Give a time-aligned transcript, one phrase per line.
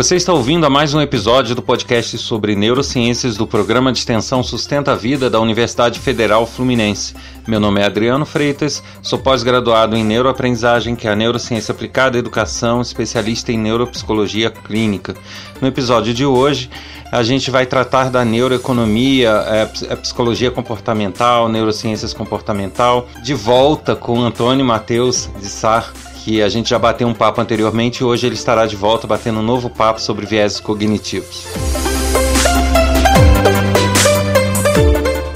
[0.00, 4.42] Você está ouvindo a mais um episódio do podcast sobre neurociências do programa de extensão
[4.42, 7.14] Sustenta a Vida da Universidade Federal Fluminense.
[7.46, 12.18] Meu nome é Adriano Freitas, sou pós-graduado em neuroaprendizagem, que é a neurociência aplicada à
[12.18, 15.14] educação, especialista em neuropsicologia clínica.
[15.60, 16.70] No episódio de hoje,
[17.12, 24.64] a gente vai tratar da neuroeconomia, a psicologia comportamental, neurociências comportamental, de volta com Antônio
[24.64, 25.92] Matheus de Sar,
[26.30, 29.40] que a gente já bateu um papo anteriormente e hoje ele estará de volta batendo
[29.40, 31.48] um novo papo sobre viéses cognitivos.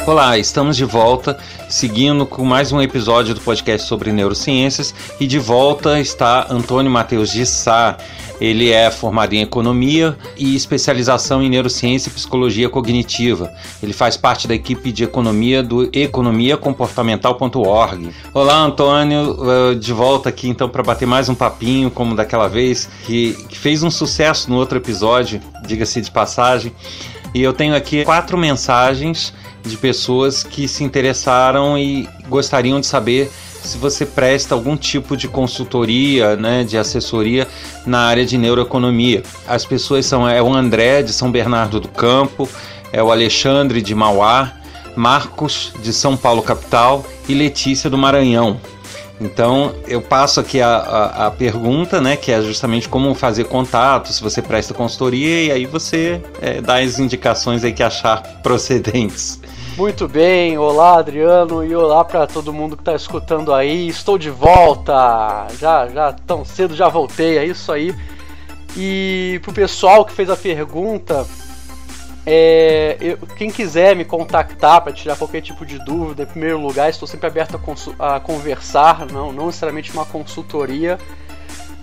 [0.07, 5.39] Olá, estamos de volta, seguindo com mais um episódio do podcast sobre neurociências e de
[5.39, 7.97] volta está Antônio Matheus de Sá.
[8.39, 13.51] Ele é formado em economia e especialização em neurociência e psicologia cognitiva.
[13.83, 18.11] Ele faz parte da equipe de economia do economiacomportamental.org.
[18.35, 22.91] Olá, Antônio, eh, de volta aqui então para bater mais um papinho, como daquela vez,
[23.07, 26.75] que, que fez um sucesso no outro episódio, diga-se de passagem.
[27.35, 29.33] E eu tenho aqui quatro mensagens
[29.65, 33.31] de pessoas que se interessaram e gostariam de saber
[33.63, 37.49] se você presta algum tipo de consultoria, né, de assessoria
[37.87, 39.23] na área de neuroeconomia.
[39.49, 42.49] As pessoas são é o André de São Bernardo do Campo,
[42.93, 44.53] é o Alexandre de Mauá,
[44.95, 48.61] Marcos de São Paulo capital e Letícia do Maranhão.
[49.21, 54.13] Então eu passo aqui a, a, a, pergunta, né, que é justamente como fazer contato,
[54.13, 59.41] se você presta consultoria e aí você é, dá as indicações aí que achar procedentes.
[59.77, 63.89] Muito bem, olá Adriano e olá para todo mundo que está escutando aí.
[63.89, 67.93] Estou de volta, já já tão cedo já voltei, é isso aí.
[68.77, 71.27] E pro pessoal que fez a pergunta,
[72.25, 76.89] é, eu, quem quiser me contactar para tirar qualquer tipo de dúvida, em primeiro lugar,
[76.89, 77.61] estou sempre aberto
[77.99, 81.01] a, a conversar, não, não necessariamente uma consultoria.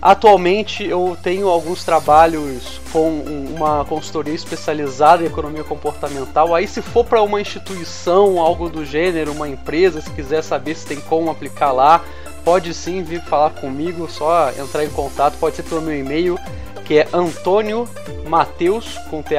[0.02, 3.20] Atualmente eu tenho alguns trabalhos com
[3.56, 6.56] uma consultoria especializada em economia comportamental.
[6.56, 10.88] Aí, se for para uma instituição, algo do gênero, uma empresa, se quiser saber se
[10.88, 12.02] tem como aplicar lá,
[12.44, 15.38] pode sim vir falar comigo, só entrar em contato.
[15.38, 16.40] Pode ser pelo meu e-mail,
[16.84, 17.88] que é Antônio
[18.28, 19.36] Mateus com th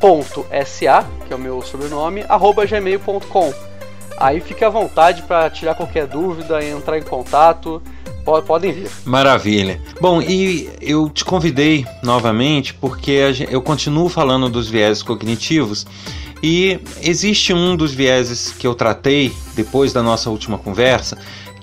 [0.00, 3.52] ponto sa, que é o meu sobrenome, arroba gmail.com.
[4.16, 7.82] Aí fique à vontade para tirar qualquer dúvida, entrar em contato
[8.42, 8.90] podem vir.
[9.04, 9.80] Maravilha.
[10.00, 15.86] Bom, e eu te convidei novamente porque eu continuo falando dos vieses cognitivos
[16.42, 21.16] e existe um dos vieses que eu tratei depois da nossa última conversa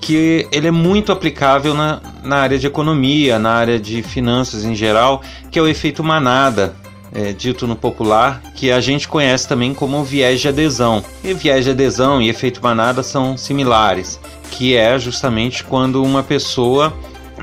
[0.04, 4.74] que ele é muito aplicável na, na área de economia, na área de finanças em
[4.74, 6.76] geral, que é o efeito manada,
[7.14, 11.02] é, dito no popular, que a gente conhece também como viés de adesão.
[11.22, 14.18] E viés de adesão e efeito manada são similares
[14.54, 16.92] que é justamente quando uma pessoa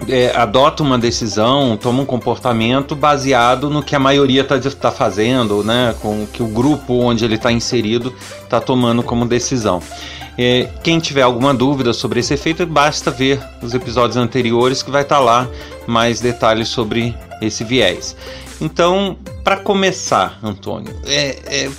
[0.07, 5.63] é, adota uma decisão, toma um comportamento baseado no que a maioria está tá fazendo,
[5.63, 9.81] né, com o que o grupo onde ele está inserido está tomando como decisão.
[10.43, 15.03] É, quem tiver alguma dúvida sobre esse efeito, basta ver os episódios anteriores que vai
[15.03, 15.47] estar tá lá
[15.85, 18.15] mais detalhes sobre esse viés.
[18.59, 21.71] Então, para começar, Antônio, é, é,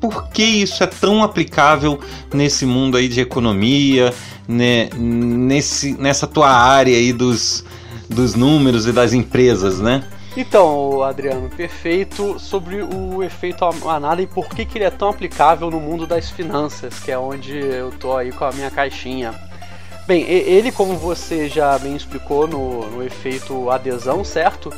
[0.00, 1.98] por que isso é tão aplicável
[2.32, 4.14] nesse mundo aí de economia,
[4.46, 7.64] né, nesse, nessa tua área aí dos,
[8.08, 10.04] dos números e das empresas, né?
[10.36, 15.70] Então, Adriano, perfeito sobre o efeito manada e por que, que ele é tão aplicável
[15.70, 19.34] no mundo das finanças, que é onde eu tô aí com a minha caixinha.
[20.06, 24.70] Bem, ele, como você já bem explicou no, no efeito adesão, certo?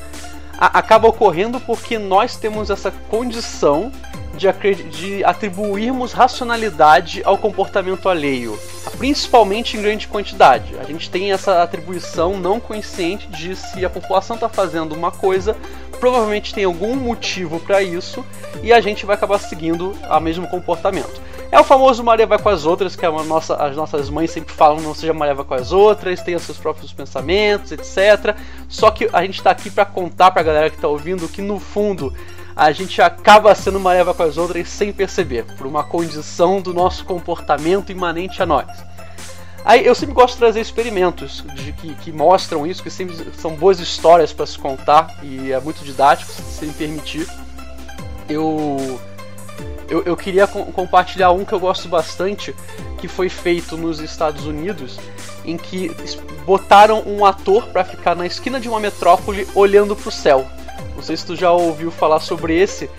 [0.56, 3.90] A acaba ocorrendo porque nós temos essa condição
[4.38, 8.58] de, de atribuirmos racionalidade ao comportamento alheio,
[8.96, 10.78] principalmente em grande quantidade.
[10.78, 15.56] A gente tem essa atribuição não consciente de se a população está fazendo uma coisa,
[15.98, 18.24] provavelmente tem algum motivo para isso
[18.62, 21.20] e a gente vai acabar seguindo o mesmo comportamento.
[21.50, 24.52] É o famoso Maria vai com as outras, que é nossa, as nossas mães sempre
[24.52, 28.36] falam, não seja Maria vai com as outras, tenha seus próprios pensamentos, etc.
[28.68, 31.40] Só que a gente está aqui para contar para a galera que está ouvindo que
[31.40, 32.14] no fundo
[32.58, 36.74] a gente acaba sendo uma leva com as outras sem perceber, por uma condição do
[36.74, 38.66] nosso comportamento imanente a nós.
[39.64, 43.54] Aí eu sempre gosto de trazer experimentos de, que, que mostram isso, que sempre são
[43.54, 47.28] boas histórias para se contar e é muito didático, se me permitir.
[48.28, 49.00] Eu,
[49.88, 52.52] eu, eu queria com, compartilhar um que eu gosto bastante,
[53.00, 54.98] que foi feito nos Estados Unidos,
[55.44, 55.92] em que
[56.44, 60.44] botaram um ator para ficar na esquina de uma metrópole olhando para o céu.
[60.98, 62.90] Não sei se tu já ouviu falar sobre esse.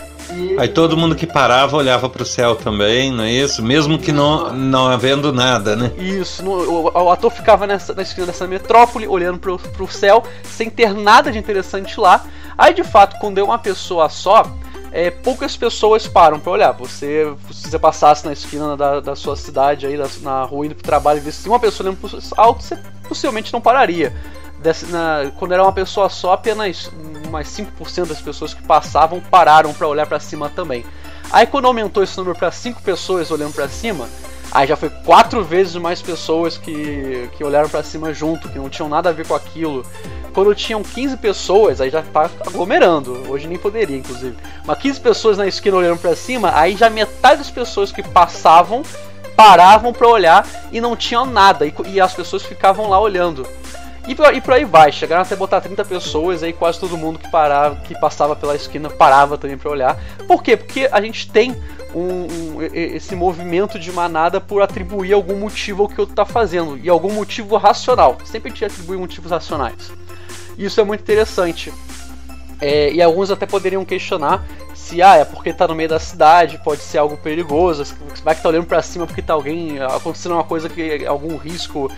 [0.57, 3.61] Aí todo mundo que parava olhava para o céu também, não é isso?
[3.61, 5.91] Mesmo que não, não havendo nada, né?
[5.97, 10.23] Isso, no, o, o, ator ficava nessa, na esquina dessa metrópole, olhando para o céu,
[10.45, 12.25] sem ter nada de interessante lá.
[12.57, 14.49] Aí de fato, quando é uma pessoa só,
[14.93, 16.71] é, poucas pessoas param para olhar.
[16.71, 20.85] Você, se você passasse na esquina da, da sua cidade, aí, na rua indo pro
[20.85, 22.77] trabalho e visse uma pessoa olhando pro alto, você
[23.09, 24.15] possivelmente não pararia.
[24.59, 26.91] Desse, na, quando era uma pessoa só, apenas
[27.29, 30.85] umas 5% das pessoas que passavam pararam para olhar para cima também.
[31.31, 34.09] Aí quando aumentou esse número para 5 pessoas olhando para cima,
[34.51, 38.69] aí já foi quatro vezes mais pessoas que, que olharam para cima junto, que não
[38.69, 39.85] tinham nada a ver com aquilo.
[40.33, 43.29] Quando tinham 15 pessoas, aí já tá aglomerando.
[43.29, 44.35] Hoje nem poderia, inclusive.
[44.65, 48.83] Mas 15 pessoas na esquina olhando para cima, aí já metade das pessoas que passavam
[49.35, 51.65] paravam para olhar e não tinham nada.
[51.65, 53.47] E, e as pessoas ficavam lá olhando.
[54.09, 57.19] E por, e por aí vai, chegaram até botar 30 pessoas, aí quase todo mundo
[57.19, 59.99] que parava, que passava pela esquina parava também para olhar.
[60.27, 60.57] Por quê?
[60.57, 61.55] Porque a gente tem
[61.93, 62.23] um,
[62.57, 66.89] um, esse movimento de manada por atribuir algum motivo ao que outro tá fazendo, e
[66.89, 68.17] algum motivo racional.
[68.25, 69.91] Sempre a gente atribui motivos racionais.
[70.57, 71.71] Isso é muito interessante.
[72.59, 76.59] É, e alguns até poderiam questionar se ah, é porque tá no meio da cidade,
[76.63, 77.85] pode ser algo perigoso,
[78.23, 81.91] vai que tá olhando para cima porque tá alguém acontecendo uma coisa que algum risco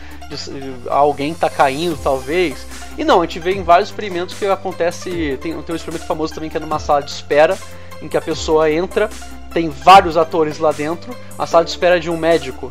[0.89, 2.65] alguém tá caindo, talvez.
[2.97, 6.33] E não, a gente vê em vários experimentos que acontece, tem, tem um experimento famoso
[6.33, 7.57] também que é numa sala de espera,
[8.01, 9.09] em que a pessoa entra,
[9.53, 12.69] tem vários atores lá dentro, a sala de espera de um médico.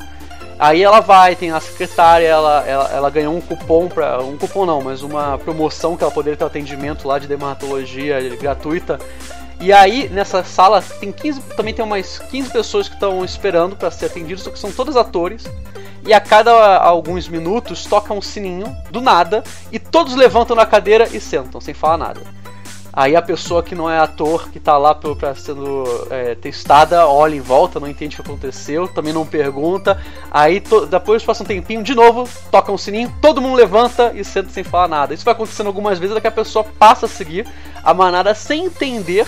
[0.59, 4.67] Aí ela vai, tem a secretária, ela, ela, ela ganhou um cupom para um cupom
[4.67, 8.99] não, mas uma promoção que ela poderia ter atendimento lá de dermatologia gratuita.
[9.59, 13.91] E aí nessa sala tem 15, também tem umas 15 pessoas que estão esperando para
[13.91, 15.45] ser atendidas, só que são todos atores.
[16.07, 21.09] E a cada alguns minutos toca um sininho do nada e todos levantam na cadeira
[21.13, 22.21] e sentam sem falar nada.
[22.93, 27.37] Aí a pessoa que não é ator, que tá lá pra sendo é, testada, olha
[27.37, 30.01] em volta, não entende o que aconteceu, também não pergunta.
[30.29, 34.51] Aí depois passa um tempinho, de novo, toca um sininho, todo mundo levanta e senta
[34.51, 35.15] sem falar nada.
[35.15, 37.47] Isso vai acontecendo algumas vezes, até que a pessoa passa a seguir
[37.85, 39.27] a manada sem entender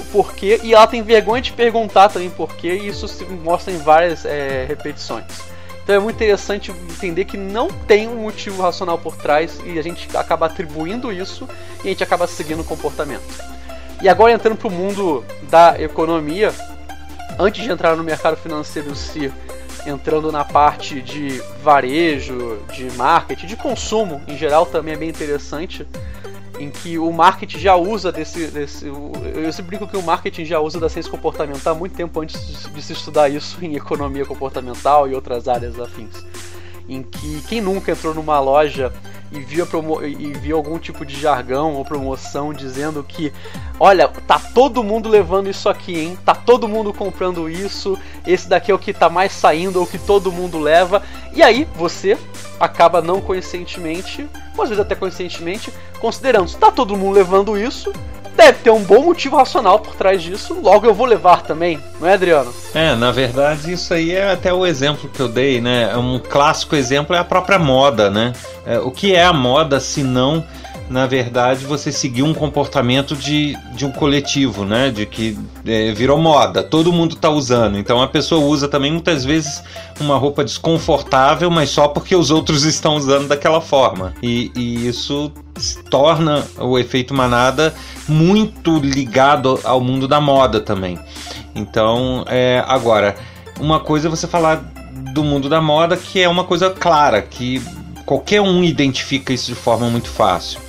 [0.00, 3.78] o porquê, e ela tem vergonha de perguntar também porquê, e isso se mostra em
[3.78, 5.53] várias é, repetições.
[5.84, 9.82] Então é muito interessante entender que não tem um motivo racional por trás e a
[9.82, 11.46] gente acaba atribuindo isso
[11.84, 13.22] e a gente acaba seguindo o comportamento.
[14.02, 16.54] E agora entrando para o mundo da economia,
[17.38, 19.32] antes de entrar no mercado financeiro em si,
[19.86, 25.86] entrando na parte de varejo, de marketing, de consumo em geral também é bem interessante
[26.58, 30.60] em que o marketing já usa desse, desse eu sempre brinco que o marketing já
[30.60, 32.40] usa da ciência comportamental há muito tempo antes
[32.72, 36.24] de se estudar isso em economia comportamental e outras áreas afins.
[36.88, 38.92] Em que quem nunca entrou numa loja
[39.34, 39.66] e viu,
[40.04, 43.32] e viu algum tipo de jargão ou promoção dizendo que,
[43.80, 46.18] olha, tá todo mundo levando isso aqui, hein?
[46.24, 49.98] Tá todo mundo comprando isso, esse daqui é o que tá mais saindo, ou que
[49.98, 51.02] todo mundo leva.
[51.32, 52.16] E aí você
[52.60, 57.92] acaba não conscientemente, ou às vezes até conscientemente, considerando, se tá todo mundo levando isso,
[58.36, 62.08] deve ter um bom motivo racional por trás disso, logo eu vou levar também, não
[62.08, 62.52] é, Adriano?
[62.74, 65.90] É, na verdade, isso aí é até o exemplo que eu dei, né?
[65.92, 68.32] É um clássico exemplo é a própria moda, né?
[68.66, 70.44] É, o que é a moda se não
[70.94, 74.92] na verdade, você seguir um comportamento de, de um coletivo, né?
[74.92, 75.36] De que
[75.66, 77.76] é, virou moda, todo mundo está usando.
[77.76, 79.60] Então a pessoa usa também muitas vezes
[80.00, 84.14] uma roupa desconfortável, mas só porque os outros estão usando daquela forma.
[84.22, 85.32] E, e isso
[85.90, 87.74] torna o efeito manada
[88.06, 90.96] muito ligado ao mundo da moda também.
[91.56, 93.16] Então, é, agora,
[93.58, 94.72] uma coisa é você falar
[95.12, 97.60] do mundo da moda que é uma coisa clara, que
[98.06, 100.62] qualquer um identifica isso de forma muito fácil.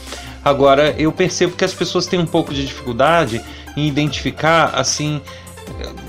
[0.45, 3.41] Agora, eu percebo que as pessoas têm um pouco de dificuldade
[3.75, 5.19] em identificar, assim,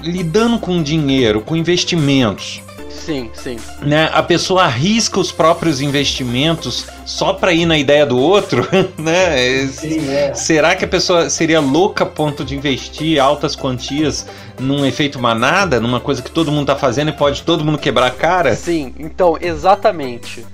[0.02, 2.60] lidando com dinheiro, com investimentos.
[2.90, 3.56] Sim, sim.
[3.80, 4.10] Né?
[4.12, 9.66] A pessoa arrisca os próprios investimentos só para ir na ideia do outro, né?
[9.68, 10.34] Sim, é.
[10.34, 14.26] Será que a pessoa seria louca a ponto de investir altas quantias
[14.58, 18.08] num efeito manada, numa coisa que todo mundo tá fazendo e pode todo mundo quebrar
[18.08, 18.54] a cara?
[18.54, 20.44] Sim, então, exatamente.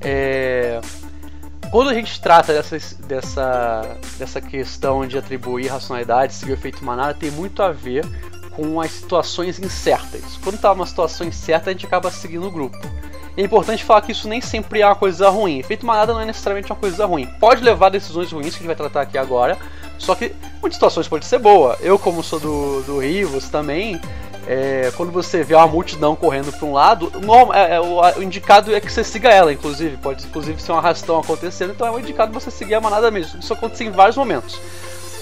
[0.00, 0.80] É
[1.70, 7.14] quando a gente trata dessa, dessa, dessa questão de atribuir racionalidade, seguir o efeito manada,
[7.14, 8.04] tem muito a ver
[8.52, 10.38] com as situações incertas.
[10.42, 12.78] Quando está uma situação incerta, a gente acaba seguindo o grupo.
[13.36, 15.58] É importante falar que isso nem sempre é uma coisa ruim.
[15.58, 17.26] Efeito manada não é necessariamente uma coisa ruim.
[17.38, 19.58] Pode levar a decisões ruins que a gente vai tratar aqui agora,
[19.98, 21.76] só que muitas situações pode ser boa.
[21.80, 24.00] Eu, como sou do, do Rio, você também,
[24.46, 27.10] é, quando você vê uma multidão correndo para um lado,
[27.52, 29.96] é, é, o, indicado é que você siga ela, inclusive.
[29.96, 33.40] Pode inclusive ser um arrastão acontecendo, então é o indicado você seguir a manada mesmo.
[33.40, 34.60] Isso acontece em vários momentos.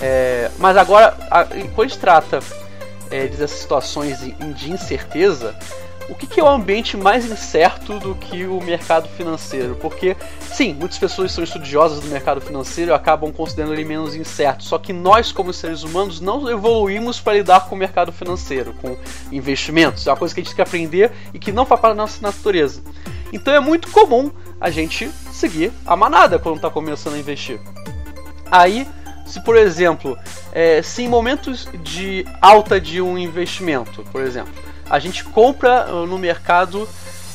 [0.01, 2.41] É, mas agora, a, quando gente trata
[3.11, 5.55] é, dessas situações de incerteza,
[6.09, 9.77] o que, que, é o ambiente mais incerto do que o mercado financeiro?
[9.77, 14.65] Porque, sim, muitas pessoas são estudiosas do mercado financeiro e acabam considerando ele menos incerto.
[14.65, 18.97] Só que nós, como seres humanos, não evoluímos para lidar com o mercado financeiro, com
[19.33, 20.07] investimentos.
[20.07, 22.03] É uma coisa que a gente tem que aprender e que não faz parte da
[22.03, 22.83] nossa natureza.
[23.33, 24.31] Então é muito comum
[24.61, 27.59] a gente seguir a manada quando está começando a investir.
[28.51, 28.87] Aí,
[29.27, 30.17] se por exemplo,
[30.53, 34.53] é, se em momentos de alta de um investimento, por exemplo,
[34.89, 36.89] a gente compra uh, no mercado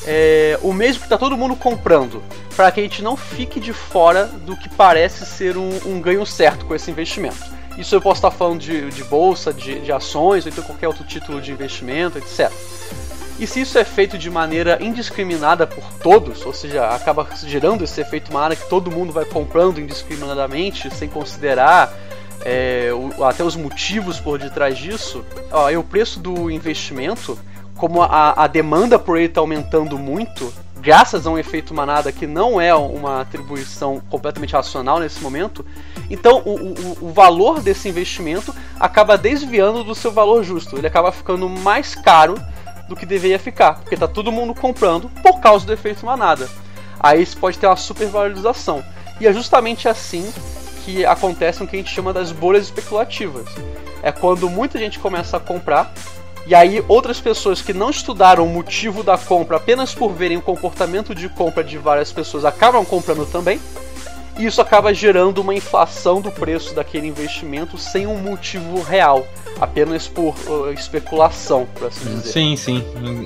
[0.05, 2.23] é, o mesmo que está todo mundo comprando,
[2.55, 6.25] para que a gente não fique de fora do que parece ser um, um, ganho
[6.25, 7.59] certo com esse investimento.
[7.77, 11.03] Isso eu posso estar falando de, de bolsa, de, de ações, ou então qualquer outro
[11.03, 12.51] título de investimento, etc.
[13.39, 18.01] E se isso é feito de maneira indiscriminada por todos, ou seja, acaba gerando esse
[18.01, 21.93] efeito manada que todo mundo vai comprando indiscriminadamente, sem considerar
[22.45, 27.37] é, o, até os motivos por detrás disso, ó, o preço do investimento,
[27.75, 32.25] como a, a demanda por ele está aumentando muito, graças a um efeito manada que
[32.25, 35.65] não é uma atribuição completamente racional nesse momento,
[36.09, 40.77] então o, o, o, valor desse investimento acaba desviando do seu valor justo.
[40.77, 42.35] Ele acaba ficando mais caro
[42.87, 46.49] do que deveria ficar, porque está todo mundo comprando por causa do efeito manada.
[46.99, 48.83] Aí isso pode ter uma supervalorização.
[49.21, 50.31] E é justamente assim
[50.89, 53.45] que acontecem o que a gente chama das bolhas especulativas.
[54.01, 55.93] É quando muita gente começa a comprar
[56.47, 60.41] e aí outras pessoas que não estudaram o motivo da compra apenas por verem o
[60.41, 63.59] comportamento de compra de várias pessoas acabam comprando também.
[64.37, 69.27] E isso acaba gerando uma inflação do preço daquele investimento sem um motivo real,
[69.59, 72.31] apenas por uh, especulação, por assim dizer.
[72.31, 72.85] Sim, sim,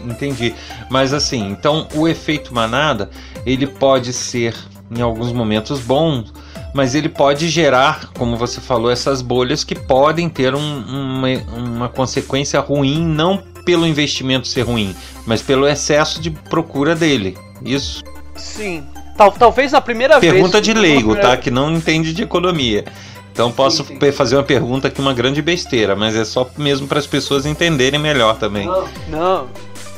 [0.10, 0.56] entendi.
[0.90, 3.12] Mas assim, então o efeito manada,
[3.46, 4.56] ele pode ser
[4.90, 6.24] em alguns momentos bom,
[6.74, 11.90] mas ele pode gerar, como você falou, essas bolhas que podem ter um, uma, uma
[11.90, 17.38] consequência ruim, não pelo investimento ser ruim, mas pelo excesso de procura dele.
[17.64, 18.04] Isso?
[18.36, 18.84] Sim.
[19.16, 20.52] Tal, talvez na primeira pergunta vez.
[20.52, 21.30] Pergunta de leigo, primeira...
[21.30, 21.38] tá?
[21.38, 22.84] Que não entende de economia.
[23.32, 24.12] Então posso sim, sim.
[24.12, 28.00] fazer uma pergunta aqui, uma grande besteira, mas é só mesmo para as pessoas entenderem
[28.00, 28.66] melhor também.
[28.66, 29.48] Não, não.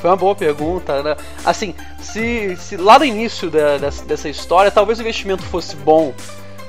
[0.00, 1.16] Foi uma boa pergunta, né?
[1.44, 6.14] Assim, se, se lá no início da, dessa, dessa história, talvez o investimento fosse bom,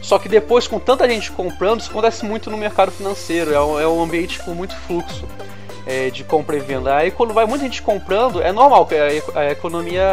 [0.02, 3.54] só que depois, com tanta gente comprando, isso acontece muito no mercado financeiro.
[3.54, 5.26] É um, é um ambiente com muito fluxo
[5.86, 6.96] é, de compra e venda.
[6.96, 10.04] Aí quando vai muita gente comprando, é normal, é a economia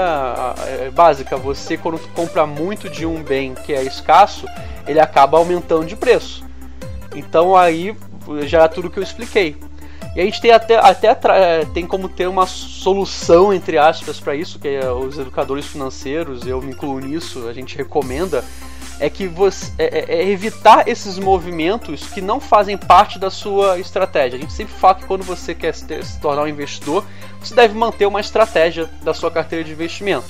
[0.67, 1.37] é básica.
[1.37, 4.47] Você quando compra muito de um bem que é escasso,
[4.87, 6.45] ele acaba aumentando de preço.
[7.15, 7.97] Então aí
[8.43, 9.57] já é tudo que eu expliquei.
[10.15, 11.13] E a gente tem até, até
[11.75, 16.63] tem como ter uma solução, entre aspas, para isso, que é os educadores financeiros, eu
[16.63, 18.45] me incluo nisso, a gente recomenda
[19.01, 23.79] é que você é, é, é, evitar esses movimentos que não fazem parte da sua
[23.79, 24.39] estratégia.
[24.39, 27.05] A gente sempre fala que quando você quer se, se tornar um investidor,
[27.41, 30.27] você deve manter uma estratégia da sua carteira de investimento.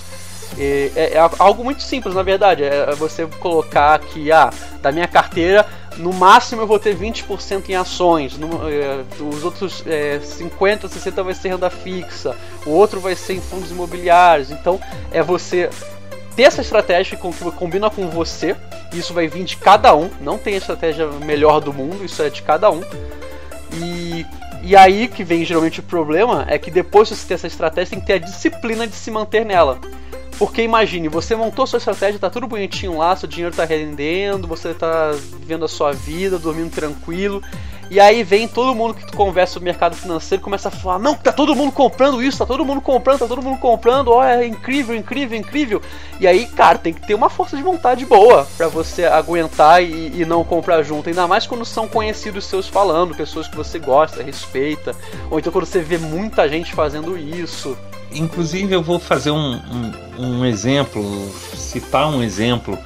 [0.59, 2.63] É, é, algo muito simples, na verdade.
[2.63, 5.67] É você colocar que, ah, da minha carteira,
[5.97, 11.23] no máximo eu vou ter 20% em ações, no, é, os outros é, 50%, 60%
[11.23, 14.51] vai ser renda fixa, o outro vai ser em fundos imobiliários.
[14.51, 14.81] Então,
[15.11, 15.71] é você
[16.37, 18.57] ter essa estratégia que combina com você.
[18.93, 20.11] Isso vai vir de cada um.
[20.21, 22.83] Não tem a estratégia melhor do mundo, isso é de cada um.
[23.73, 24.25] E,
[24.63, 27.91] e aí que vem geralmente o problema é que depois de você ter essa estratégia,
[27.91, 29.79] tem que ter a disciplina de se manter nela.
[30.39, 34.75] Porque imagine, você montou sua estratégia, tá tudo bonitinho lá, seu dinheiro tá rendendo, você
[34.75, 37.41] tá vivendo a sua vida, dormindo tranquilo.
[37.91, 41.15] E aí vem todo mundo que tu conversa sobre mercado financeiro começa a falar: não,
[41.15, 44.47] tá todo mundo comprando isso, tá todo mundo comprando, tá todo mundo comprando, ó, é
[44.47, 45.83] incrível, incrível, incrível.
[46.19, 50.21] E aí, cara, tem que ter uma força de vontade boa para você aguentar e,
[50.21, 51.09] e, não comprar junto.
[51.09, 54.95] Ainda mais quando são conhecidos seus falando, pessoas que você gosta, respeita.
[55.31, 57.77] Ou então quando você vê muita gente fazendo isso.
[58.13, 61.03] Inclusive, eu vou fazer um, um, um exemplo,
[61.57, 62.79] citar um exemplo,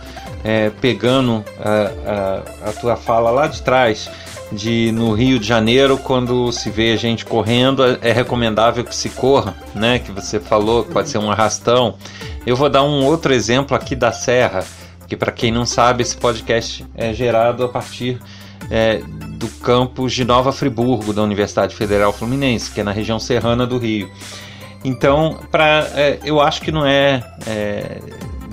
[0.42, 4.10] é, pegando a, a, a tua fala lá de trás
[4.52, 9.54] de no Rio de Janeiro, quando se vê gente correndo, é recomendável que se corra,
[9.74, 9.98] né?
[9.98, 11.94] Que você falou que pode ser um arrastão.
[12.46, 14.64] Eu vou dar um outro exemplo aqui da Serra,
[15.06, 18.18] que para quem não sabe, esse podcast é gerado a partir
[18.70, 19.00] é,
[19.36, 23.78] do campus de Nova Friburgo, da Universidade Federal Fluminense, que é na região serrana do
[23.78, 24.10] Rio.
[24.84, 27.98] Então, pra, é, eu acho que não é, é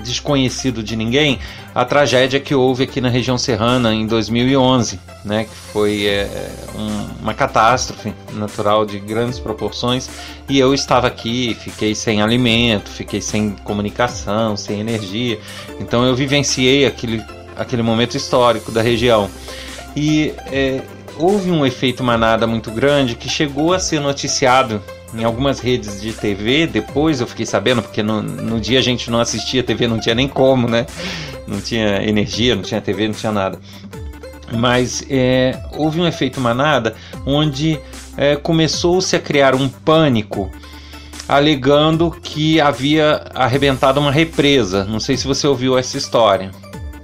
[0.05, 1.39] desconhecido de ninguém
[1.73, 6.29] a tragédia que houve aqui na região serrana em 2011, né, que foi é,
[6.75, 10.09] um, uma catástrofe natural de grandes proporções.
[10.47, 15.39] E eu estava aqui, fiquei sem alimento, fiquei sem comunicação, sem energia,
[15.79, 17.21] então eu vivenciei aquele,
[17.57, 19.29] aquele momento histórico da região.
[19.95, 20.81] E é,
[21.17, 24.81] houve um efeito manada muito grande que chegou a ser noticiado
[25.17, 26.67] em algumas redes de TV.
[26.67, 30.15] Depois eu fiquei sabendo, porque no, no dia a gente não assistia TV, não tinha
[30.15, 30.85] nem como, né?
[31.47, 33.59] Não tinha energia, não tinha TV, não tinha nada.
[34.51, 36.95] Mas é, houve um efeito manada
[37.25, 37.79] onde
[38.17, 40.51] é, começou-se a criar um pânico
[41.27, 44.83] alegando que havia arrebentado uma represa.
[44.85, 46.51] Não sei se você ouviu essa história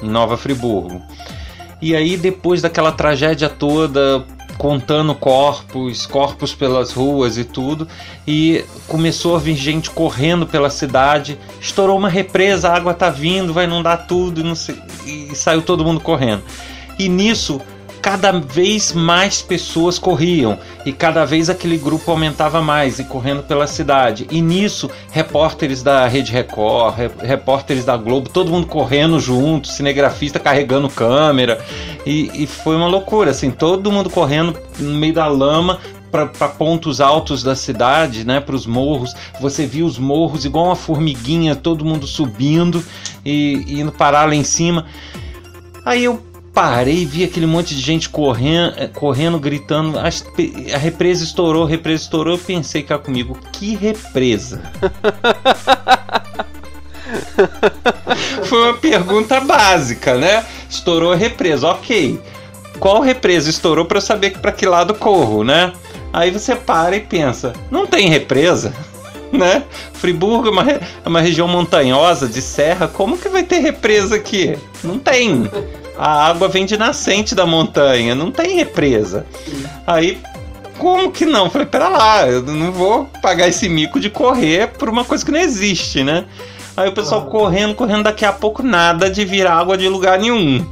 [0.01, 1.01] em Nova Friburgo.
[1.81, 4.23] E aí, depois daquela tragédia toda,
[4.61, 7.87] contando corpos, corpos pelas ruas e tudo,
[8.27, 13.55] e começou a vir gente correndo pela cidade, estourou uma represa, a água tá vindo,
[13.55, 16.43] vai inundar tudo, e, sei, e saiu todo mundo correndo.
[16.99, 17.59] E nisso
[18.01, 23.67] cada vez mais pessoas corriam e cada vez aquele grupo aumentava mais e correndo pela
[23.67, 24.27] cidade.
[24.31, 30.89] E nisso, repórteres da Rede Record, repórteres da Globo, todo mundo correndo junto, cinegrafista carregando
[30.89, 31.63] câmera.
[32.05, 35.79] E, e foi uma loucura, assim, todo mundo correndo no meio da lama,
[36.11, 39.15] para pontos altos da cidade, né, para os morros.
[39.39, 42.83] Você via os morros igual uma formiguinha, todo mundo subindo
[43.23, 44.85] e, e indo parar lá em cima.
[45.85, 49.97] Aí eu parei, vi aquele monte de gente correndo, eh, correndo gritando.
[49.99, 50.09] A
[50.77, 52.35] represa estourou, a represa estourou.
[52.35, 54.61] Eu pensei cá comigo, que represa?
[58.43, 60.45] Foi uma pergunta básica, né?
[60.69, 62.19] Estourou a represa, ok.
[62.79, 65.73] Qual represa estourou para eu saber para que lado corro, né?
[66.13, 68.73] Aí você para e pensa, não tem represa,
[69.31, 69.63] né?
[69.93, 74.57] Friburgo é uma, é uma região montanhosa de serra, como que vai ter represa aqui?
[74.83, 75.49] Não tem
[76.01, 79.23] a água vem de nascente da montanha, não tem represa.
[79.85, 80.17] Aí,
[80.79, 81.47] como que não?
[81.47, 85.31] Falei, pera lá, eu não vou pagar esse mico de correr por uma coisa que
[85.31, 86.25] não existe, né?
[86.75, 90.65] Aí o pessoal correndo, correndo, daqui a pouco nada de vir água de lugar nenhum,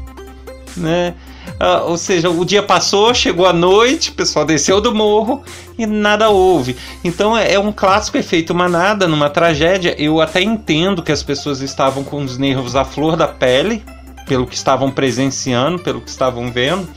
[0.76, 1.14] né?
[1.60, 5.44] Ah, ou seja, o dia passou, chegou a noite, o pessoal desceu do morro
[5.78, 6.76] e nada houve.
[7.04, 9.94] Então é, é um clássico efeito manada numa tragédia.
[10.02, 13.84] Eu até entendo que as pessoas estavam com os nervos à flor da pele,
[14.30, 16.88] pelo que estavam presenciando, pelo que estavam vendo,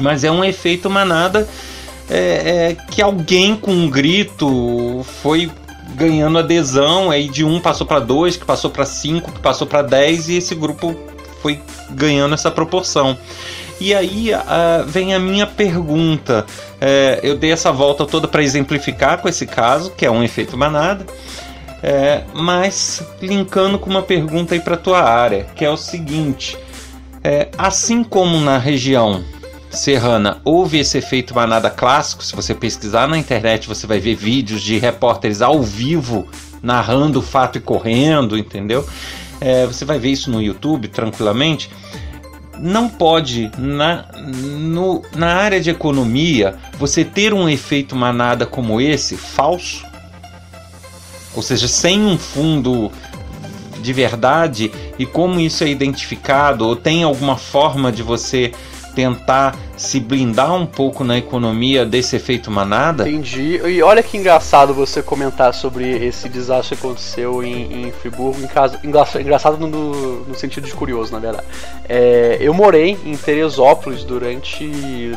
[0.00, 1.48] mas é um efeito manada
[2.10, 2.16] é,
[2.72, 5.48] é, que alguém com um grito foi
[5.94, 9.82] ganhando adesão, aí de um passou para dois, que passou para cinco, que passou para
[9.82, 10.96] dez e esse grupo
[11.40, 13.16] foi ganhando essa proporção.
[13.80, 14.30] E aí
[14.86, 16.44] vem a minha pergunta.
[16.80, 20.56] É, eu dei essa volta toda para exemplificar com esse caso, que é um efeito
[20.56, 21.06] manada.
[21.82, 26.58] É, mas linkando com uma pergunta aí para tua área, que é o seguinte:
[27.24, 29.24] é, assim como na região
[29.70, 34.62] serrana houve esse efeito manada clássico, se você pesquisar na internet você vai ver vídeos
[34.62, 36.28] de repórteres ao vivo
[36.62, 38.86] narrando o fato e correndo, entendeu?
[39.40, 41.70] É, você vai ver isso no YouTube tranquilamente.
[42.58, 49.16] Não pode, na, no, na área de economia, você ter um efeito manada como esse,
[49.16, 49.86] falso,
[51.34, 52.90] ou seja, sem um fundo
[53.80, 58.52] de verdade e como isso é identificado ou tem alguma forma de você
[58.94, 63.08] tentar se blindar um pouco na economia desse efeito manada?
[63.08, 63.60] Entendi.
[63.64, 68.42] E olha que engraçado você comentar sobre esse desastre que aconteceu em, em Friburgo.
[68.42, 71.46] Em caso, engraçado no, no, sentido de curioso, na verdade.
[71.88, 74.66] É, eu morei em Teresópolis durante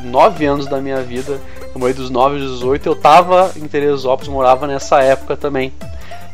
[0.04, 1.42] nove anos da minha vida.
[1.74, 2.88] Eu morei dos 9 aos 18.
[2.88, 5.74] Eu tava em Teresópolis, morava nessa época também.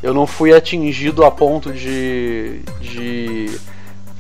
[0.02, 3.60] Eu não fui atingido a ponto de, de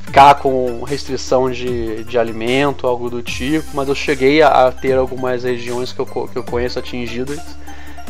[0.03, 4.97] ficar com restrição de, de alimento, algo do tipo, mas eu cheguei a, a ter
[4.97, 7.39] algumas regiões que eu, que eu conheço atingidas.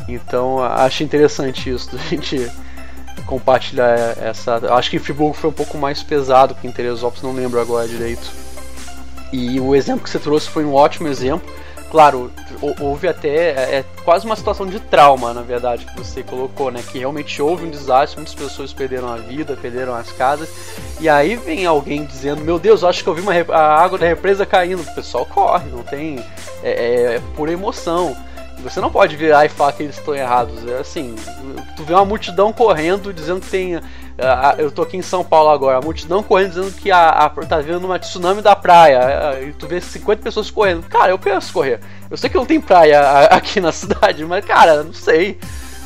[0.08, 2.50] Então acho interessante isso, a gente
[3.26, 4.56] compartilhar essa.
[4.74, 8.32] Acho que Friburgo foi um pouco mais pesado que em Teresópolis, não lembro agora direito.
[9.32, 11.48] E o exemplo que você trouxe foi um ótimo exemplo
[11.90, 12.32] claro,
[12.80, 16.84] houve até é, é, quase uma situação de trauma, na verdade, que você colocou, né?
[16.92, 20.50] Que realmente houve um desastre, muitas pessoas perderam a vida, perderam as casas,
[21.00, 24.06] e aí vem alguém dizendo: Meu Deus, acho que eu vi uma, a água da
[24.06, 24.82] represa caindo.
[24.82, 26.24] O pessoal corre, não tem.
[26.64, 28.16] É, é, é pura emoção.
[28.64, 30.68] Você não pode virar e falar que eles estão errados.
[30.68, 31.16] É assim,
[31.76, 33.80] tu vê uma multidão correndo dizendo que tem
[34.58, 37.60] eu tô aqui em São Paulo agora, a multidão correndo dizendo que a, a, tá
[37.62, 39.40] vendo uma tsunami da praia.
[39.42, 40.84] E tu vê 50 pessoas correndo.
[40.88, 41.80] Cara, eu penso correr.
[42.10, 43.00] Eu sei que não tem praia
[43.32, 45.40] aqui na cidade, mas cara, não sei.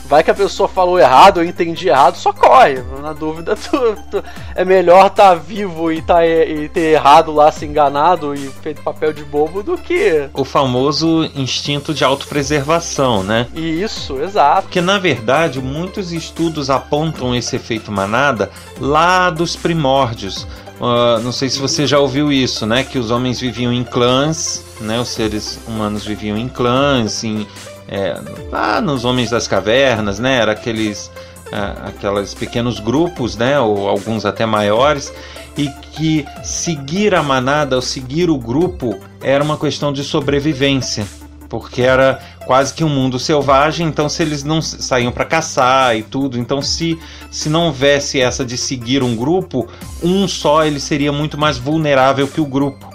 [0.05, 2.83] Vai que a pessoa falou errado, eu entendi errado, só corre.
[3.01, 4.23] Na dúvida, tu, tu
[4.55, 8.81] é melhor estar tá vivo e, tá, e ter errado lá, se enganado e feito
[8.81, 10.29] papel de bobo do que.
[10.33, 13.47] O famoso instinto de autopreservação, né?
[13.55, 14.63] Isso, exato.
[14.63, 20.47] Porque na verdade, muitos estudos apontam esse efeito manada lá dos primórdios
[20.83, 22.83] Uh, não sei se você já ouviu isso, né?
[22.83, 24.99] Que os homens viviam em clãs, né?
[24.99, 27.47] Os seres humanos viviam em clãs, em,
[27.87, 28.15] é,
[28.51, 30.37] lá nos homens das cavernas, né?
[30.37, 31.07] Era aqueles,
[31.47, 33.59] uh, aqueles pequenos grupos, né?
[33.59, 35.13] Ou alguns até maiores,
[35.57, 41.05] e que seguir a manada ou seguir o grupo era uma questão de sobrevivência
[41.53, 46.01] porque era quase que um mundo selvagem, então se eles não saíam para caçar e
[46.01, 46.97] tudo, então se,
[47.29, 49.67] se não houvesse essa de seguir um grupo,
[50.01, 52.92] um só ele seria muito mais vulnerável que o grupo.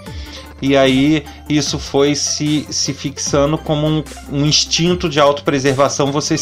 [0.60, 6.36] E aí isso foi se, se fixando como um, um instinto de autopreservação, você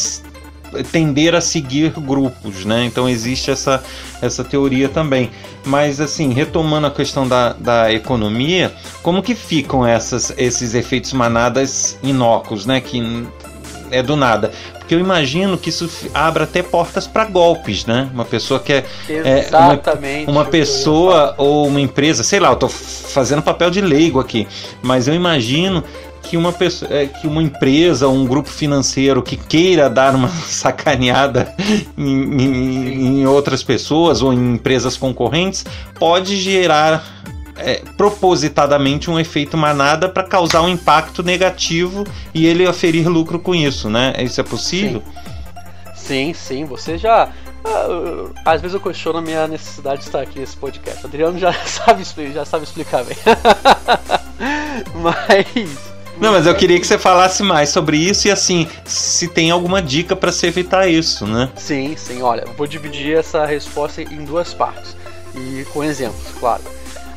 [0.91, 2.85] tender a seguir grupos, né?
[2.85, 3.83] Então existe essa,
[4.21, 5.31] essa teoria também.
[5.65, 11.99] Mas assim, retomando a questão da, da economia, como que ficam essas, esses efeitos manadas
[12.03, 12.81] inócuos, né?
[12.81, 13.27] Que
[13.91, 14.53] é do nada.
[14.87, 18.09] Porque eu imagino que isso abra até portas para golpes, né?
[18.15, 19.83] Uma pessoa que é, é uma,
[20.29, 24.47] uma pessoa ou uma empresa, sei lá, eu tô fazendo papel de leigo aqui,
[24.81, 25.83] mas eu imagino
[26.23, 30.29] que uma pessoa, é, que uma empresa ou um grupo financeiro que queira dar uma
[30.47, 31.53] sacaneada
[31.99, 35.65] em, em, em outras pessoas ou em empresas concorrentes
[35.99, 37.16] pode gerar
[37.59, 43.55] é, propositadamente um efeito manada para causar um impacto negativo e ele oferir lucro com
[43.55, 44.15] isso, né?
[44.19, 45.03] Isso é possível?
[45.95, 46.65] Sim, sim, sim.
[46.65, 47.31] você já
[47.65, 51.03] ah, às vezes eu questiono a minha necessidade de estar aqui nesse podcast.
[51.05, 53.17] O Adriano já sabe, já sabe explicar bem.
[54.95, 59.51] Mas não, mas eu queria que você falasse mais sobre isso e assim, se tem
[59.51, 61.51] alguma dica para se evitar isso, né?
[61.57, 62.23] Sim, sim.
[62.23, 64.97] Olha, vou dividir essa resposta em duas partes
[65.35, 66.63] e com exemplos, claro.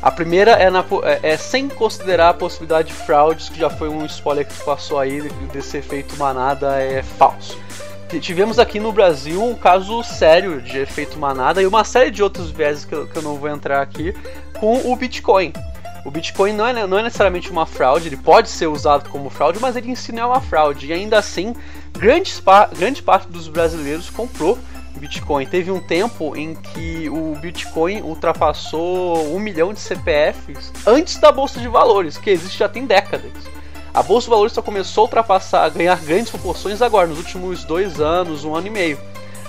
[0.02, 3.88] A primeira é, na, é, é, sem considerar a possibilidade de fraudes, que já foi
[3.88, 7.58] um spoiler que passou aí desse efeito manada é falso.
[8.20, 12.50] Tivemos aqui no Brasil um caso sério de efeito manada e uma série de outros
[12.50, 14.14] viéses que eu, que eu não vou entrar aqui
[14.58, 15.52] com o Bitcoin.
[16.04, 19.60] O Bitcoin não é, não é necessariamente uma fraude, ele pode ser usado como fraude,
[19.60, 20.86] mas ele em si não é uma fraude.
[20.86, 21.54] E ainda assim,
[21.92, 22.32] grande,
[22.76, 24.58] grande parte dos brasileiros comprou
[24.98, 25.46] Bitcoin.
[25.46, 31.60] Teve um tempo em que o Bitcoin ultrapassou um milhão de CPFs antes da Bolsa
[31.60, 33.32] de Valores, que existe já tem décadas.
[33.92, 37.64] A Bolsa de Valores só começou a ultrapassar, a ganhar grandes proporções agora, nos últimos
[37.64, 38.98] dois anos, um ano e meio.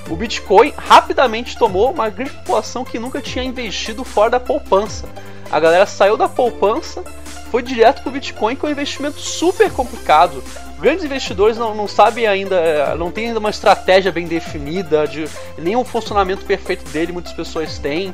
[0.09, 5.07] O Bitcoin rapidamente tomou uma grande população que nunca tinha investido fora da poupança.
[5.51, 7.03] A galera saiu da poupança,
[7.51, 10.43] foi direto pro Bitcoin, que é um investimento super complicado.
[10.81, 15.25] Grandes investidores não, não sabem ainda, eh, não tem ainda uma estratégia bem definida, de
[15.57, 18.13] nem um funcionamento perfeito dele, muitas pessoas têm.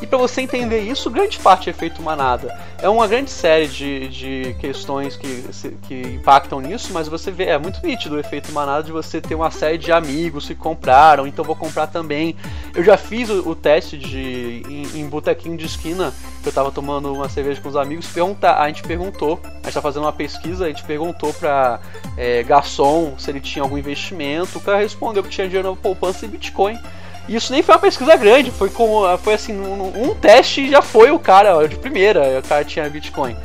[0.00, 2.56] E para você entender isso, grande parte é efeito manada.
[2.80, 5.44] É uma grande série de, de questões que,
[5.88, 9.34] que impactam nisso, mas você vê, é muito nítido o efeito manada de você ter
[9.34, 12.36] uma série de amigos que compraram, então vou comprar também.
[12.74, 16.70] Eu já fiz o, o teste de em, em botequinho de esquina, que eu tava
[16.70, 20.12] tomando uma cerveja com os amigos, perguntar, a gente perguntou, a gente tá fazendo uma
[20.12, 21.80] pesquisa, a gente perguntou pra
[22.16, 26.24] é, garçom se ele tinha algum investimento, o cara respondeu que tinha dinheiro na poupança
[26.24, 26.78] e Bitcoin.
[27.26, 30.82] E isso nem foi uma pesquisa grande, foi com foi assim, um, um teste já
[30.82, 33.36] foi o cara de primeira, o cara tinha Bitcoin.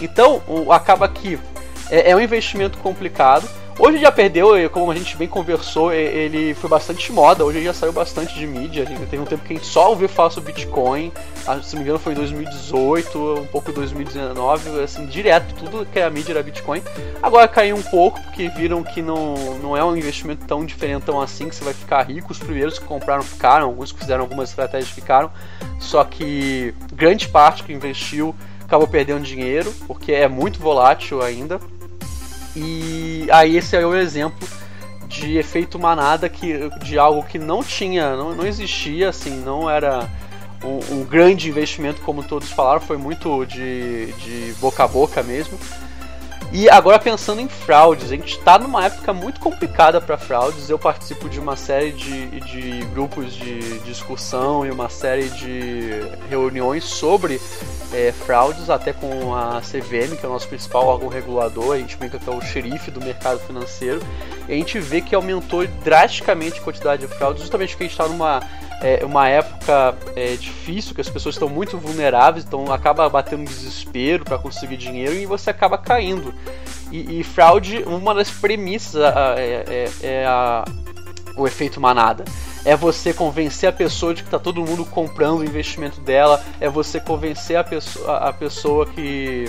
[0.00, 1.38] Então, acaba que
[1.90, 3.48] é, é um investimento complicado.
[3.78, 7.92] Hoje já perdeu, como a gente bem conversou, ele foi bastante moda, hoje já saiu
[7.92, 8.86] bastante de mídia.
[8.86, 11.12] Teve um tempo que a gente só ouviu falar sobre Bitcoin,
[11.46, 15.98] ah, se não me engano foi em 2018, um pouco 2019, assim, direto, tudo que
[15.98, 16.82] é a mídia era Bitcoin.
[17.22, 21.46] Agora caiu um pouco, porque viram que não, não é um investimento tão diferentão assim,
[21.50, 22.32] que você vai ficar rico.
[22.32, 25.30] Os primeiros que compraram ficaram, alguns que fizeram algumas estratégias ficaram,
[25.78, 28.34] só que grande parte que investiu
[28.64, 31.60] acabou perdendo dinheiro, porque é muito volátil ainda.
[32.56, 34.48] E aí esse é o exemplo
[35.06, 40.10] de efeito manada que de algo que não tinha, não, não existia, assim, não era
[40.64, 45.58] um, um grande investimento como todos falaram, foi muito de, de boca a boca mesmo.
[46.52, 50.70] E agora pensando em fraudes, a gente está numa época muito complicada para fraudes.
[50.70, 55.90] Eu participo de uma série de, de grupos de discussão e uma série de
[56.30, 57.40] reuniões sobre
[57.92, 61.74] é, fraudes, até com a CVM, que é o nosso principal órgão regulador.
[61.74, 64.00] A gente brinca que é o xerife do mercado financeiro.
[64.48, 68.00] E a gente vê que aumentou drasticamente a quantidade de fraudes, justamente porque a gente
[68.00, 68.40] está numa
[68.80, 74.24] é uma época é, difícil, que as pessoas estão muito vulneráveis, então acaba batendo desespero
[74.24, 76.34] para conseguir dinheiro e você acaba caindo.
[76.92, 79.02] E, e fraude, uma das premissas
[79.36, 80.64] é, é, é a,
[81.36, 82.24] o efeito manada.
[82.64, 86.68] É você convencer a pessoa de que está todo mundo comprando o investimento dela, é
[86.68, 89.44] você convencer a pessoa, a pessoa que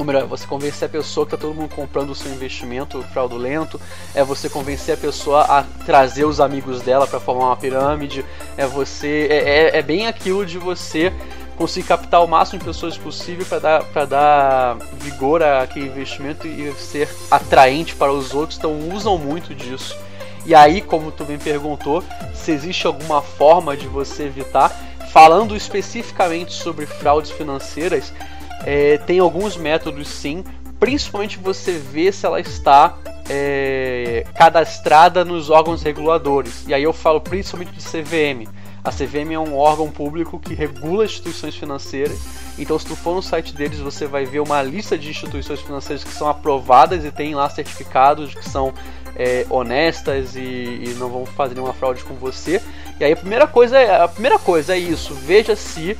[0.00, 3.78] ou melhor, você convencer a pessoa que está todo mundo comprando o seu investimento fraudulento,
[4.14, 8.24] é você convencer a pessoa a trazer os amigos dela para formar uma pirâmide,
[8.56, 9.28] é você.
[9.30, 11.12] É, é, é bem aquilo de você
[11.54, 16.72] conseguir captar o máximo de pessoas possível para dar, pra dar vigor àquele investimento e
[16.76, 19.94] ser atraente para os outros, então usam muito disso.
[20.46, 24.70] E aí, como tu bem perguntou, se existe alguma forma de você evitar,
[25.12, 28.10] falando especificamente sobre fraudes financeiras,
[28.64, 30.44] é, tem alguns métodos sim,
[30.78, 32.96] principalmente você vê se ela está
[33.28, 36.64] é, cadastrada nos órgãos reguladores.
[36.66, 38.50] E aí eu falo principalmente de CVM.
[38.82, 42.18] A CVM é um órgão público que regula instituições financeiras.
[42.58, 46.02] Então, se tu for no site deles, você vai ver uma lista de instituições financeiras
[46.02, 48.72] que são aprovadas e tem lá certificados que são
[49.14, 52.60] é, honestas e, e, não vão fazer nenhuma fraude com você.
[52.98, 55.14] E aí a primeira coisa é, a primeira coisa é isso.
[55.14, 55.96] Veja se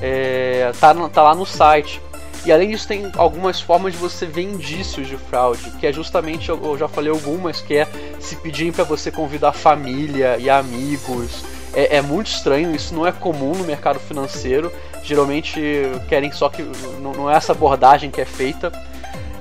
[0.00, 2.00] é, tá, tá lá no site.
[2.44, 6.48] E além disso, tem algumas formas de você ver indícios de fraude, que é justamente,
[6.48, 7.86] eu já falei algumas, que é
[8.20, 11.44] se pedirem para você convidar família e amigos.
[11.74, 14.72] É, é, muito estranho, isso não é comum no mercado financeiro.
[15.02, 15.60] Geralmente
[16.08, 16.62] querem só que.
[17.00, 18.72] Não é essa abordagem que é feita.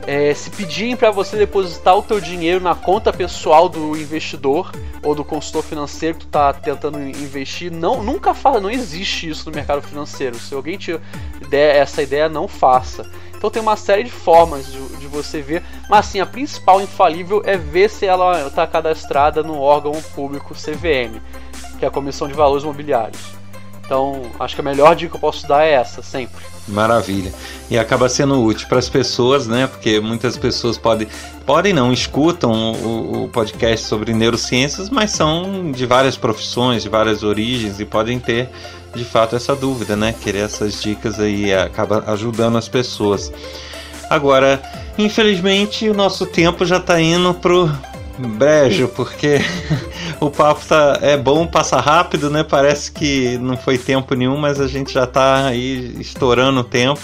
[0.08, 4.72] É, se pedirem para você depositar o teu dinheiro na conta pessoal do investidor
[5.04, 9.50] ou do consultor financeiro que tu está tentando investir, não, nunca fala, não existe isso
[9.50, 10.40] no mercado financeiro.
[10.40, 10.98] Se alguém te
[11.50, 13.12] der essa ideia, não faça.
[13.36, 17.42] Então tem uma série de formas de, de você ver, mas assim, a principal infalível
[17.46, 21.20] é ver se ela está cadastrada no órgão público CVM,
[21.78, 23.37] que é a Comissão de Valores Mobiliários.
[23.88, 26.44] Então, acho que a melhor dica que eu posso dar é essa, sempre.
[26.68, 27.34] Maravilha.
[27.72, 29.66] E acaba sendo útil para as pessoas, né?
[29.66, 31.08] Porque muitas pessoas podem,
[31.46, 37.24] podem não, escutam o, o, podcast sobre neurociências, mas são de várias profissões, de várias
[37.24, 38.50] origens e podem ter
[38.94, 40.14] de fato essa dúvida, né?
[40.22, 43.32] Querer essas dicas aí acaba ajudando as pessoas.
[44.10, 44.62] Agora,
[44.98, 47.72] infelizmente, o nosso tempo já está indo pro
[48.18, 49.40] brejo, porque
[50.20, 52.44] o papo tá, é bom, passa rápido, né?
[52.44, 57.02] Parece que não foi tempo nenhum, mas a gente já tá aí estourando o tempo.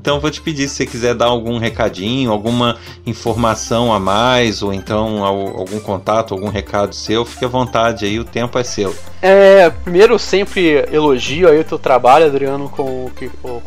[0.00, 4.72] Então vou te pedir se você quiser dar algum recadinho, alguma informação a mais, ou
[4.72, 8.94] então algum contato, algum recado seu, fique à vontade aí, o tempo é seu.
[9.20, 13.10] É, primeiro eu sempre elogio aí o teu trabalho, Adriano, com,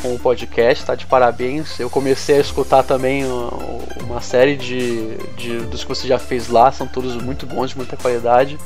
[0.02, 1.78] com o podcast, tá de parabéns.
[1.78, 3.26] Eu comecei a escutar também
[4.00, 7.78] uma série de, de dos que você já fez lá, são todos muito bons, de
[7.78, 8.58] muita qualidade.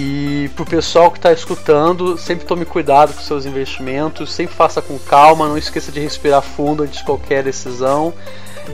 [0.00, 4.96] E pro pessoal que está escutando, sempre tome cuidado com seus investimentos, sempre faça com
[4.96, 8.14] calma, não esqueça de respirar fundo antes de qualquer decisão.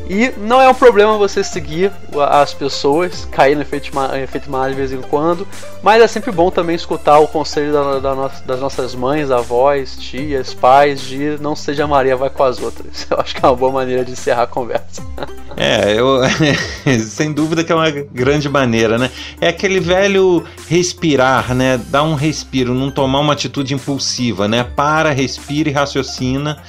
[0.08, 1.90] E não é um problema você seguir
[2.28, 3.90] as pessoas, cair no efeito,
[4.22, 5.46] efeito mal de vez em quando,
[5.82, 8.14] mas é sempre bom também escutar o conselho da, da
[8.46, 13.06] das nossas mães, avós, tias, pais, de não seja Maria, vai com as outras.
[13.10, 15.02] Eu acho que é uma boa maneira de encerrar a conversa.
[15.56, 16.18] É, eu,
[17.06, 19.08] sem dúvida que é uma grande maneira, né?
[19.40, 21.78] É aquele velho respirar, né?
[21.78, 24.64] Dar um respiro, não tomar uma atitude impulsiva, né?
[24.64, 26.60] Para, respira e raciocina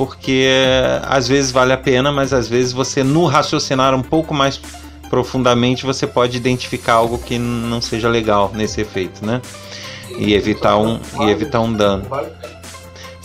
[0.00, 0.48] porque
[1.02, 4.58] às vezes vale a pena, mas às vezes você no raciocinar um pouco mais
[5.10, 9.42] profundamente você pode identificar algo que não seja legal nesse efeito, né?
[10.16, 12.06] E evitar um e evitar um dano.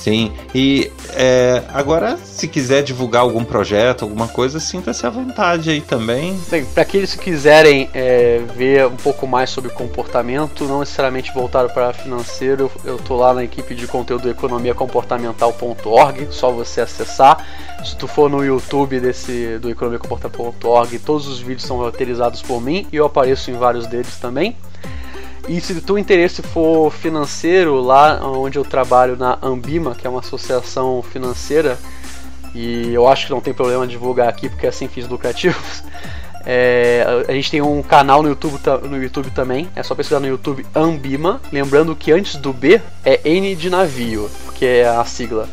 [0.06, 5.82] Sim, e é, agora, se quiser divulgar algum projeto, alguma coisa, sinta-se à vontade aí
[5.82, 6.40] também.
[6.76, 11.92] Para aqueles que quiserem é, ver um pouco mais sobre comportamento, não necessariamente voltado para
[11.92, 17.44] financeiro, eu estou lá na equipe de conteúdo economiacomportamental.org, só você acessar.
[17.84, 22.86] Se tu for no YouTube desse do economiacomportamental.org, todos os vídeos são roteirizados por mim
[22.94, 24.56] e eu apareço em vários deles também.
[25.48, 30.10] E se o teu interesse for financeiro, lá onde eu trabalho na Ambima, que é
[30.10, 31.78] uma associação financeira,
[32.54, 35.84] e eu acho que não tem problema divulgar aqui porque é sem fins lucrativos.
[36.48, 40.28] É, a gente tem um canal no YouTube, no YouTube também, é só pesquisar no
[40.28, 45.50] YouTube Ambima, lembrando que antes do B é N de navio, porque é a sigla.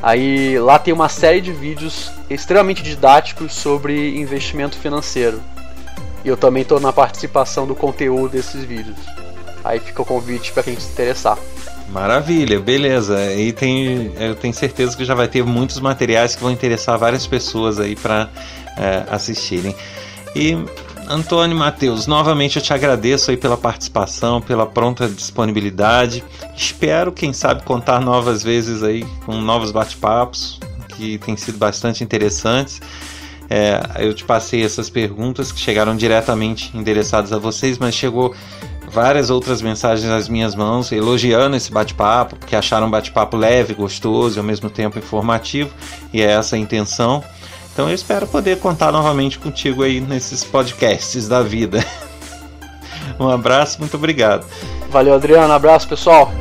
[0.00, 5.42] Aí lá tem uma série de vídeos extremamente didáticos sobre investimento financeiro.
[6.24, 9.17] E eu também estou na participação do conteúdo desses vídeos.
[9.68, 11.36] Aí fica o convite para quem se interessar.
[11.90, 13.34] Maravilha, beleza.
[13.34, 17.26] E tem, eu tenho certeza que já vai ter muitos materiais que vão interessar várias
[17.26, 18.30] pessoas aí para
[18.78, 19.76] é, assistirem.
[20.34, 20.56] E
[21.06, 26.24] Antônio Matheus, novamente eu te agradeço aí pela participação, pela pronta disponibilidade.
[26.56, 30.58] Espero, quem sabe, contar novas vezes aí com novos bate-papos
[30.96, 32.80] que têm sido bastante interessantes.
[33.50, 38.34] É, eu te passei essas perguntas que chegaram diretamente endereçadas a vocês, mas chegou
[38.88, 44.38] várias outras mensagens nas minhas mãos elogiando esse bate-papo, porque acharam um bate-papo leve, gostoso
[44.38, 45.70] e ao mesmo tempo informativo,
[46.12, 47.22] e é essa a intenção.
[47.72, 51.84] Então eu espero poder contar novamente contigo aí nesses podcasts da vida.
[53.20, 54.46] um abraço, muito obrigado.
[54.90, 55.52] Valeu, Adriano.
[55.52, 56.32] abraço, pessoal.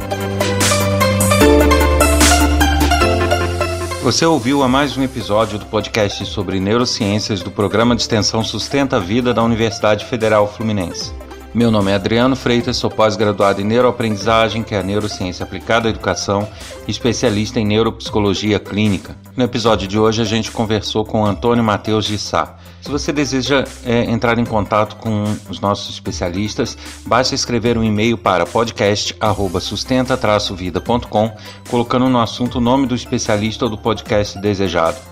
[4.02, 8.96] Você ouviu a mais um episódio do podcast sobre neurociências do programa de extensão Sustenta
[8.96, 11.27] a Vida da Universidade Federal Fluminense.
[11.58, 15.90] Meu nome é Adriano Freitas, sou pós-graduado em neuroaprendizagem, que é a neurociência aplicada à
[15.90, 16.48] educação,
[16.88, 19.18] especialista em neuropsicologia clínica.
[19.36, 22.58] No episódio de hoje a gente conversou com Antônio Matheus de Sá.
[22.80, 28.20] Se você deseja é, entrar em contato com os nossos especialistas, basta escrever um e-mail
[28.20, 31.36] para podcast@sustenta-vida.com,
[31.72, 35.07] colocando no assunto o nome do especialista ou do podcast desejado.